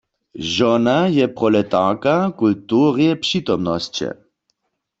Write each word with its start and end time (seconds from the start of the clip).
Žona 0.53 0.95
je 1.15 1.27
proletarka 1.33 2.15
w 2.29 2.33
kulturje 2.41 3.11
přitomnosće. 3.23 4.09